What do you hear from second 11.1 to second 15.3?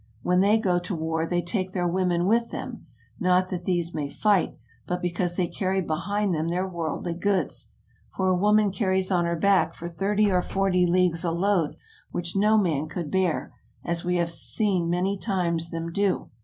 a load which no man could bear, as we have many